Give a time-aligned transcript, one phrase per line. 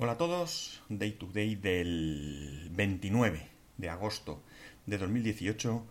[0.00, 3.48] Hola a todos, Day to Day del 29
[3.78, 4.44] de agosto
[4.86, 5.84] de 2018.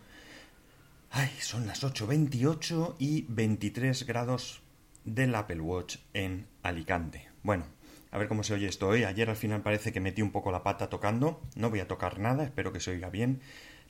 [1.10, 4.62] Ay, son las 8.28 y 23 grados
[5.04, 7.28] del Apple Watch en Alicante.
[7.42, 7.66] Bueno,
[8.10, 9.04] a ver cómo se oye esto hoy.
[9.04, 11.42] Ayer al final parece que metí un poco la pata tocando.
[11.54, 13.42] No voy a tocar nada, espero que se oiga bien.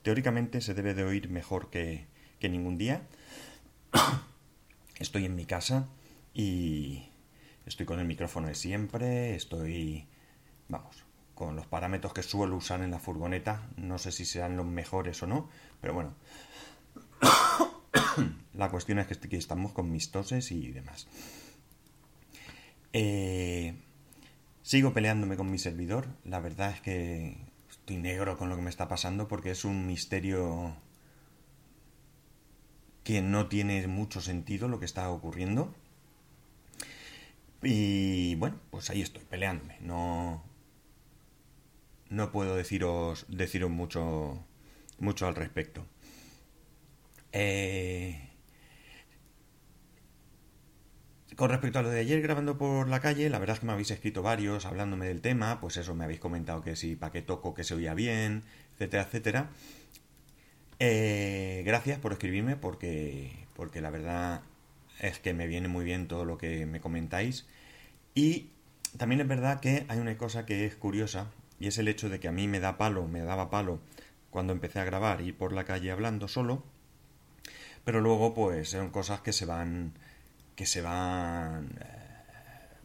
[0.03, 2.07] Teóricamente se debe de oír mejor que,
[2.41, 3.07] que ningún día.
[4.99, 5.87] Estoy en mi casa
[6.35, 7.09] y
[7.69, 10.09] estoy con el micrófono de siempre, estoy,
[10.69, 11.05] vamos,
[11.35, 15.23] con los parámetros que suelo usar en la furgoneta, no sé si sean los mejores
[15.23, 15.49] o no,
[15.81, 16.15] pero bueno,
[18.55, 21.07] la cuestión es que aquí estamos con mis toses y demás.
[22.93, 23.77] Eh,
[24.63, 27.37] sigo peleándome con mi servidor, la verdad es que
[27.71, 30.75] estoy negro con lo que me está pasando porque es un misterio
[33.05, 35.75] que no tiene mucho sentido lo que está ocurriendo.
[37.63, 39.79] Y bueno, pues ahí estoy, peleándome.
[39.81, 40.45] No,
[42.11, 44.45] no puedo deciros, deciros mucho,
[44.99, 45.87] mucho al respecto.
[47.33, 48.29] Eh,
[51.37, 53.73] con respecto a lo de ayer grabando por la calle, la verdad es que me
[53.73, 57.23] habéis escrito varios hablándome del tema, pues eso, me habéis comentado que si para qué
[57.23, 58.43] toco, que se oía bien,
[58.75, 59.51] etcétera, etcétera.
[60.81, 64.43] Eh, gracias por escribirme porque, porque la verdad
[65.01, 67.47] es que me viene muy bien todo lo que me comentáis.
[68.15, 68.51] Y
[68.97, 72.21] también es verdad que hay una cosa que es curiosa y es el hecho de
[72.21, 73.81] que a mí me da palo, me daba palo
[74.31, 76.63] cuando empecé a grabar y por la calle hablando solo,
[77.85, 79.93] pero luego pues son cosas que se van
[80.55, 82.77] que se van eh,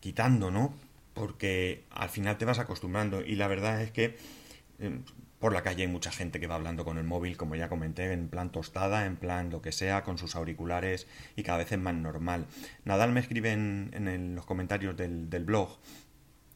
[0.00, 0.74] quitando, ¿no?
[1.14, 4.16] Porque al final te vas acostumbrando y la verdad es que
[4.78, 5.00] eh,
[5.40, 8.12] por la calle hay mucha gente que va hablando con el móvil, como ya comenté,
[8.12, 11.78] en plan tostada, en plan lo que sea, con sus auriculares y cada vez es
[11.78, 12.46] más normal.
[12.84, 15.78] Nadal me escribe en, los comentarios del, blog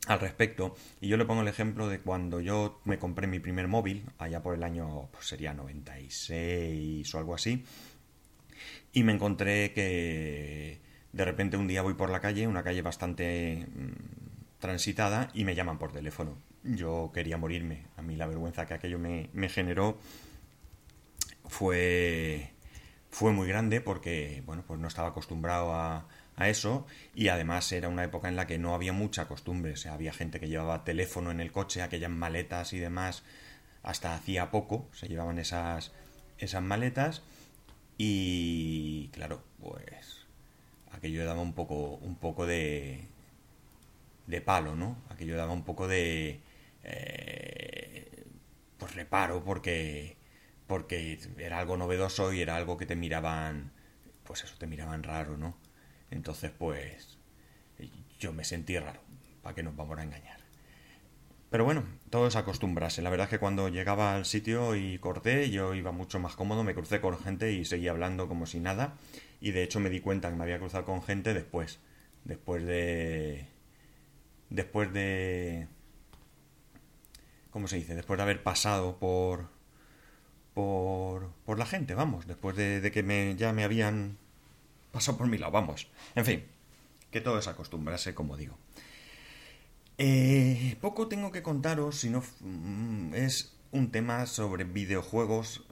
[0.07, 3.69] al respecto y yo le pongo el ejemplo de cuando yo me compré mi primer
[3.69, 7.65] móvil, allá por el año pues sería 96 o algo así,
[8.93, 10.83] y me encontré que
[11.13, 15.55] de repente un día voy por la calle, una calle bastante mm, transitada, y me
[15.55, 17.87] llaman por teléfono yo quería morirme.
[17.97, 19.99] A mí la vergüenza que aquello me, generó
[21.47, 22.51] fue,
[23.11, 27.89] fue muy grande porque, bueno, pues no estaba acostumbrado a, a eso y además era
[27.89, 29.73] una época en la que no había mucha costumbre.
[29.73, 33.23] O sea, había gente que llevaba teléfono en el coche, aquellas maletas y demás.
[33.83, 35.93] Hasta hacía poco se llevaban esas,
[36.39, 37.23] esas maletas
[37.99, 40.27] y, claro, pues
[40.91, 43.07] aquello daba un poco, un poco de,
[44.27, 44.97] de palo, ¿no?
[45.11, 46.41] Aquello daba un poco de,
[46.85, 48.25] eh,
[48.79, 50.17] pues reparo porque
[50.67, 53.73] porque era algo novedoso y era algo que te miraban
[54.25, 55.57] pues eso te miraban raro no
[56.11, 57.19] entonces pues
[58.19, 59.01] yo me sentí raro
[59.43, 60.39] para que nos vamos a engañar
[61.51, 63.03] pero bueno todo es acostumbrarse.
[63.03, 66.63] La verdad es que cuando llegaba al sitio y corté yo iba mucho más cómodo
[66.63, 68.95] me crucé con gente y seguía hablando como si nada.
[69.41, 71.81] Y de hecho me di cuenta que me había cruzado con gente después
[72.25, 73.47] después de
[74.51, 75.69] después de
[77.55, 77.95] ¿cómo se dice?
[77.95, 79.49] Después de haber pasado por,
[80.55, 84.19] por, por la gente, vamos, después de, que me, ya me habían
[84.91, 85.87] pasado por mi lado, vamos.
[86.17, 86.45] En fin,
[87.13, 88.59] que todo es acostumbrarse, como digo.
[89.99, 95.63] Eh, poco tengo que contaros, si no mm, es un tema sobre videojuegos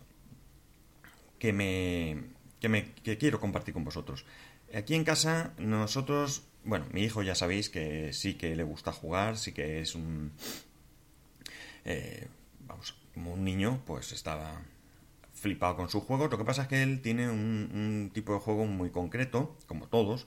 [1.40, 2.22] que me,
[2.60, 4.24] que me que quiero compartir con vosotros.
[4.72, 9.36] Aquí en casa nosotros, bueno, mi hijo ya sabéis que sí que le gusta jugar,
[9.36, 10.30] sí que es un
[11.84, 12.28] eh,
[12.66, 14.62] vamos, como un niño, pues estaba
[15.32, 16.30] flipado con sus juegos.
[16.30, 20.26] Lo que pasa es que él tiene un, tipo de juego muy concreto, como todos.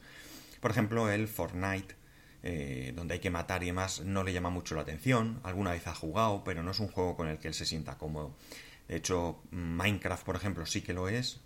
[0.60, 1.96] Por ejemplo, el Fortnite,
[2.44, 5.40] eh, donde hay que matar y demás, no le llama mucho la atención.
[5.44, 7.98] Alguna vez ha jugado, pero no es un juego con el que él se sienta
[7.98, 8.36] cómodo.
[8.88, 11.40] De hecho, Minecraft, por ejemplo, sí que lo es.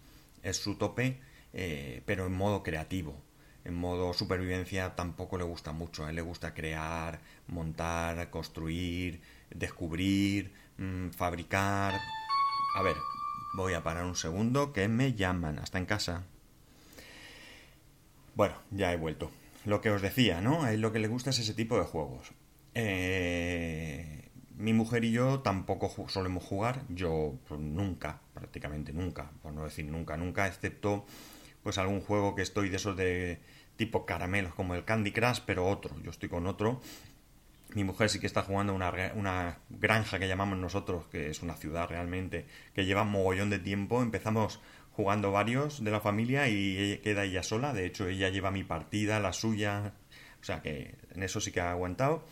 [0.44, 1.20] Es su tope,
[1.54, 3.22] eh, pero en modo creativo.
[3.66, 6.06] En modo supervivencia tampoco le gusta mucho.
[6.06, 12.00] A él le gusta crear, montar, construir, descubrir, mm, fabricar...
[12.76, 12.96] A ver,
[13.56, 15.60] voy a parar un segundo que me llaman.
[15.60, 16.24] Hasta en casa.
[18.36, 19.32] Bueno, ya he vuelto.
[19.66, 20.64] Lo que os decía, ¿no?
[20.64, 22.32] A él lo que le gusta es ese tipo de juegos.
[22.74, 26.84] Eh, mi mujer y yo tampoco solemos jugar.
[26.90, 31.06] Yo pues, nunca, prácticamente nunca, por no decir nunca, nunca, excepto
[31.64, 33.40] pues algún juego que estoy de esos de
[33.76, 35.96] tipo caramelos como el Candy Crush, pero otro.
[36.04, 36.82] Yo estoy con otro
[37.74, 41.56] mi mujer sí que está jugando una, una granja que llamamos nosotros, que es una
[41.56, 44.02] ciudad realmente, que lleva mogollón de tiempo.
[44.02, 44.60] Empezamos
[44.94, 47.74] jugando varios de la familia y queda ella sola.
[47.74, 49.94] De hecho, ella lleva mi partida, la suya.
[50.42, 52.26] O sea que en eso sí que ha aguantado.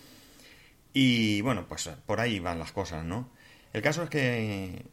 [0.93, 3.29] Y bueno, pues por ahí van las cosas, ¿no?
[3.73, 4.85] El caso es que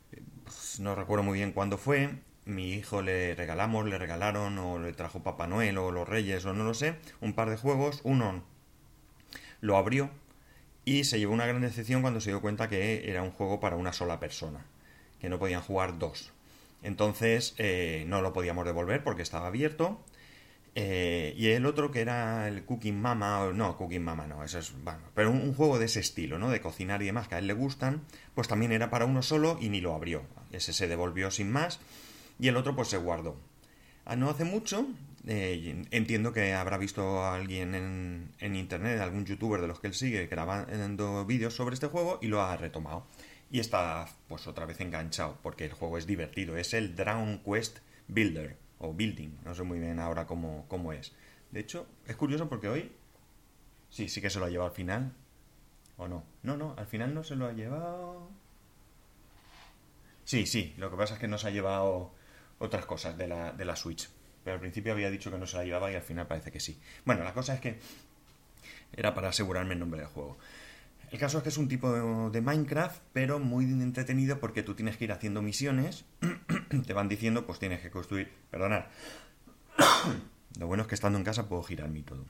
[0.44, 2.10] pues, no recuerdo muy bien cuándo fue.
[2.46, 6.52] Mi hijo le regalamos, le regalaron, o le trajo Papá Noel, o los Reyes, o
[6.52, 8.00] no lo sé, un par de juegos.
[8.04, 8.42] Uno
[9.60, 10.10] lo abrió
[10.84, 13.76] y se llevó una gran decepción cuando se dio cuenta que era un juego para
[13.76, 14.66] una sola persona,
[15.20, 16.32] que no podían jugar dos.
[16.82, 20.04] Entonces eh, no lo podíamos devolver porque estaba abierto
[20.76, 24.72] eh, y el otro que era el Cooking Mama, no, Cooking Mama no, eso es,
[24.82, 26.50] bueno, pero un, juego de ese estilo, ¿no?
[26.50, 28.02] De cocinar y demás, que a él le gustan,
[28.34, 30.22] pues también era para uno solo y ni lo abrió.
[30.50, 31.78] Ese se devolvió sin más
[32.44, 33.40] y el otro pues se guardó.
[34.04, 34.86] Ah, no hace mucho,
[35.26, 39.86] eh, entiendo que habrá visto a alguien en, en, internet, algún youtuber de los que
[39.86, 43.06] él sigue, grabando vídeos sobre este juego y lo ha retomado.
[43.50, 46.58] Y está pues otra vez enganchado, porque el juego es divertido.
[46.58, 51.14] Es el Drown Quest Builder o building, no sé muy bien ahora cómo, cómo es.
[51.50, 52.92] De hecho, es curioso porque hoy
[53.88, 55.14] sí, sí que se lo ha llevado al final.
[55.96, 56.24] ¿O no?
[56.42, 58.28] No, no, al final no se lo ha llevado.
[60.24, 62.12] Sí, sí, lo que pasa es que no se ha llevado
[62.58, 64.08] otras cosas de la, de la Switch.
[64.44, 66.60] Pero al principio había dicho que no se la llevaba y al final parece que
[66.60, 66.78] sí.
[67.04, 67.78] Bueno, la cosa es que
[68.92, 70.38] era para asegurarme el nombre del juego.
[71.10, 74.96] El caso es que es un tipo de Minecraft, pero muy entretenido porque tú tienes
[74.96, 76.04] que ir haciendo misiones.
[76.86, 78.32] te van diciendo, pues tienes que construir.
[78.50, 78.86] Perdonad.
[80.58, 82.24] Lo bueno es que estando en casa puedo girar mi todo.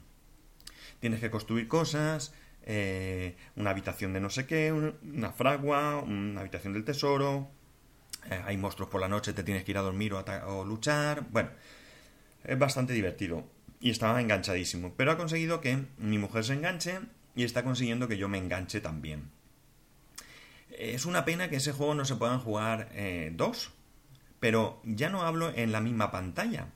[0.99, 2.33] Tienes que construir cosas,
[2.63, 7.49] eh, una habitación de no sé qué, una fragua, una habitación del tesoro.
[8.29, 11.25] Eh, hay monstruos por la noche, te tienes que ir a dormir o, luchar.
[11.29, 11.49] Bueno,
[12.43, 13.43] es bastante divertido.
[13.79, 14.93] Y estaba enganchadísimo.
[14.95, 16.99] Pero ha conseguido que mi mujer se enganche
[17.35, 19.31] y está consiguiendo que yo me enganche también.
[20.69, 23.71] Es una pena que ese juego no se puedan jugar eh, dos,
[24.39, 26.67] pero ya no hablo en la misma pantalla,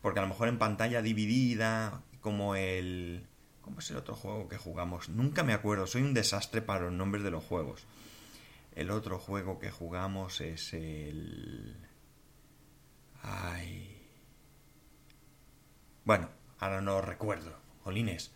[0.00, 3.26] porque a lo mejor en pantalla dividida, como el...
[3.60, 5.10] ¿Cómo es el otro juego que jugamos?
[5.10, 7.84] Nunca me acuerdo, soy un desastre para los nombres de los juegos.
[8.78, 11.84] El otro juego que jugamos es el...
[13.20, 14.08] Ay.
[16.04, 16.28] Bueno,
[16.60, 17.58] ahora no recuerdo.
[17.82, 18.32] Jolines.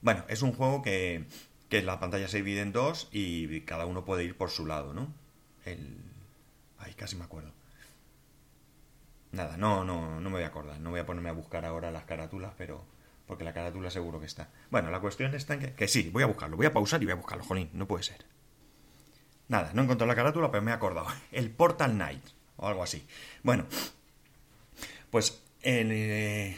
[0.00, 1.26] Bueno, es un juego que,
[1.68, 4.94] que la pantalla se divide en dos y cada uno puede ir por su lado,
[4.94, 5.12] ¿no?
[5.64, 6.00] El...
[6.78, 7.52] Ay, casi me acuerdo.
[9.32, 10.78] Nada, no, no, no me voy a acordar.
[10.78, 12.84] No voy a ponerme a buscar ahora las carátulas, pero...
[13.26, 14.50] Porque la carátula seguro que está.
[14.70, 15.74] Bueno, la cuestión está en que...
[15.74, 16.56] Que sí, voy a buscarlo.
[16.56, 17.70] Voy a pausar y voy a buscarlo, jolín.
[17.72, 18.37] No puede ser.
[19.48, 21.06] Nada, no he encontrado la carátula, pero me he acordado.
[21.32, 22.22] El Portal Knight.
[22.56, 23.06] O algo así.
[23.42, 23.66] Bueno.
[25.10, 25.42] Pues...
[25.60, 26.56] El, eh,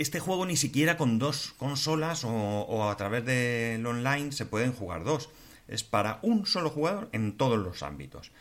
[0.00, 5.04] este juego ni siquiera con dos consolas o, a través del online se pueden jugar
[5.04, 5.28] dos.
[5.68, 8.32] Es para un solo jugador en todos los ámbitos.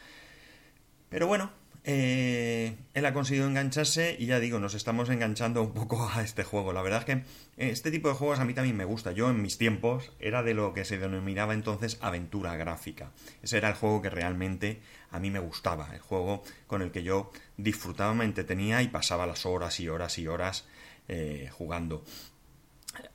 [1.10, 1.52] Pero bueno,
[1.84, 6.44] eh, él ha conseguido engancharse y ya digo, nos estamos enganchando un poco a este
[6.44, 6.74] juego.
[6.74, 7.24] La verdad es que
[7.58, 9.12] este tipo de juegos a mí también me gusta.
[9.12, 13.12] Yo en mis tiempos era de lo que se denominaba entonces aventura gráfica.
[13.42, 14.82] Ese era el juego que realmente
[15.12, 19.26] a mí me gustaba, el juego con el que yo disfrutaba, me entretenía y pasaba
[19.26, 20.66] las horas y horas y horas
[21.08, 22.04] eh, jugando.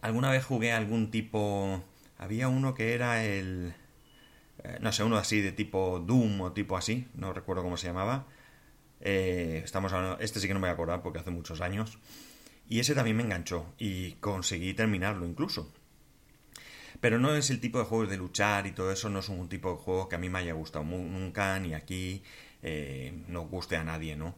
[0.01, 1.83] Alguna vez jugué algún tipo...
[2.17, 3.75] Había uno que era el...
[4.63, 7.89] Eh, no sé, uno así de tipo Doom o tipo así, no recuerdo cómo se
[7.89, 8.27] llamaba.
[9.01, 11.99] Eh, estamos hablando, este sí que no me voy a acordar porque hace muchos años.
[12.69, 15.73] Y ese también me enganchó y conseguí terminarlo incluso.
[17.01, 19.49] Pero no es el tipo de juegos de luchar y todo eso, no es un
[19.49, 22.23] tipo de juego que a mí me haya gustado nunca, ni aquí
[23.29, 24.35] no guste a nadie, ¿no?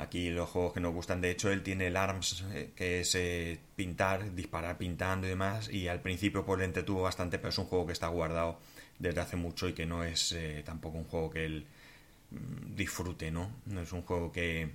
[0.00, 3.14] Aquí los juegos que nos gustan, de hecho, él tiene el ARMS, eh, que es
[3.14, 7.58] eh, pintar, disparar pintando y demás, y al principio pues le entretuvo bastante, pero es
[7.58, 8.58] un juego que está guardado
[8.98, 11.66] desde hace mucho y que no es eh, tampoco un juego que él
[12.80, 13.52] disfrute, ¿no?
[13.66, 14.74] No es un juego que,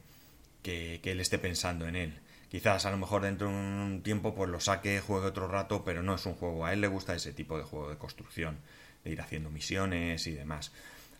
[0.61, 2.19] que, él esté pensando en él.
[2.49, 6.01] Quizás a lo mejor dentro de un tiempo pues lo saque, juegue otro rato, pero
[6.03, 6.65] no es un juego.
[6.65, 8.59] A él le gusta ese tipo de juego de construcción,
[9.03, 10.71] de ir haciendo misiones y demás.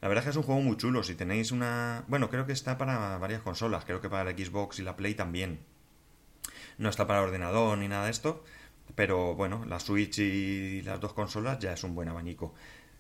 [0.02, 1.04] La verdad es que es un juego muy chulo.
[1.04, 2.04] Si tenéis una.
[2.08, 3.86] Bueno, creo que está para varias consolas.
[3.86, 5.60] Creo que para la Xbox y la Play también.
[6.78, 8.44] No está para ordenador ni nada de esto.
[8.94, 12.54] Pero bueno, la Switch y las dos consolas ya es un buen abanico.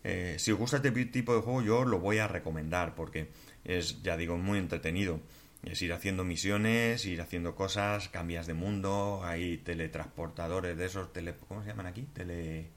[0.07, 3.31] Eh, si os gusta este tipo de juego, yo lo voy a recomendar porque
[3.63, 5.19] es, ya digo, muy entretenido.
[5.63, 11.33] Es ir haciendo misiones, ir haciendo cosas, cambias de mundo, hay teletransportadores de esos, tele,
[11.47, 12.03] ¿cómo se llaman aquí?
[12.13, 12.69] Tele...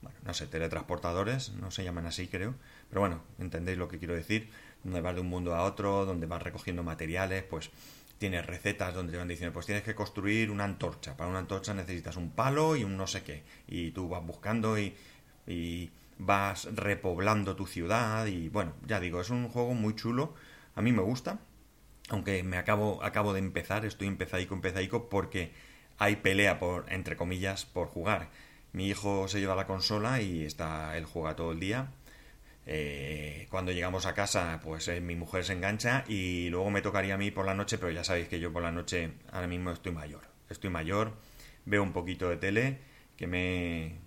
[0.00, 2.54] Bueno, no sé, teletransportadores, no se llaman así creo,
[2.88, 4.48] pero bueno, entendéis lo que quiero decir,
[4.82, 7.68] donde vas de un mundo a otro, donde vas recogiendo materiales, pues
[8.16, 11.74] tienes recetas donde te van diciendo, pues tienes que construir una antorcha, para una antorcha
[11.74, 14.94] necesitas un palo y un no sé qué, y tú vas buscando y,
[15.46, 20.34] y vas repoblando tu ciudad y bueno, ya digo, es un juego muy chulo,
[20.74, 21.40] a mí me gusta,
[22.10, 25.52] aunque me acabo, acabo de empezar, estoy empezadico, empezadico, porque
[25.98, 28.30] hay pelea por, entre comillas, por jugar.
[28.72, 31.92] Mi hijo se lleva la consola y está, él juega todo el día.
[32.66, 37.14] Eh, cuando llegamos a casa, pues eh, mi mujer se engancha y luego me tocaría
[37.14, 39.70] a mí por la noche, pero ya sabéis que yo por la noche ahora mismo
[39.70, 40.22] estoy mayor.
[40.48, 41.12] Estoy mayor,
[41.64, 42.78] veo un poquito de tele,
[43.16, 43.98] que me,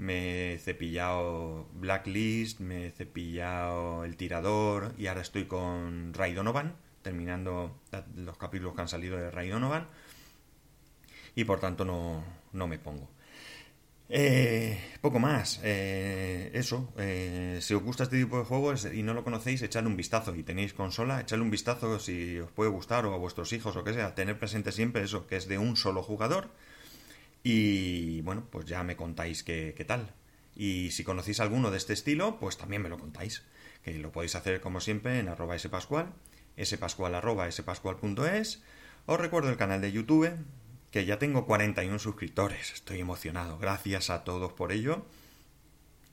[0.00, 6.74] me he cepillado Blacklist, me he cepillado El Tirador y ahora estoy con Ray Donovan,
[7.02, 7.78] terminando
[8.16, 9.86] los capítulos que han salido de Ray Donovan
[11.34, 13.10] y por tanto no, no me pongo.
[14.08, 15.60] Eh, poco más.
[15.62, 16.92] Eh, eso.
[16.96, 20.34] Eh, si os gusta este tipo de juegos y no lo conocéis, echadle un vistazo.
[20.34, 23.84] Y tenéis consola, echadle un vistazo si os puede gustar o a vuestros hijos o
[23.84, 24.14] que sea.
[24.14, 26.48] Tener presente siempre eso, que es de un solo jugador.
[27.42, 30.14] Y bueno, pues ya me contáis qué, qué tal.
[30.54, 33.44] Y si conocéis alguno de este estilo, pues también me lo contáis.
[33.82, 36.12] Que lo podéis hacer como siempre en arroba spascual,
[36.62, 38.62] spascual arroba spascual.es.
[39.06, 40.36] Os recuerdo el canal de YouTube,
[40.90, 42.72] que ya tengo 41 suscriptores.
[42.72, 43.58] Estoy emocionado.
[43.58, 45.06] Gracias a todos por ello.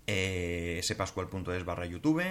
[0.06, 2.24] Eh, spascual.es barra YouTube.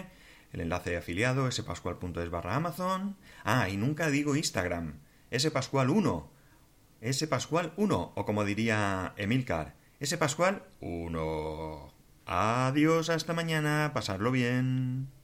[0.52, 3.16] El enlace de afiliado, spascual.es barra Amazon.
[3.44, 5.00] Ah, y nunca digo Instagram.
[5.30, 6.35] spascual1.
[7.00, 8.12] Spascual1.
[8.14, 11.92] O como diría Emilcar, spascual1.
[12.26, 13.92] Adiós, hasta mañana.
[13.94, 15.15] Pasarlo bien.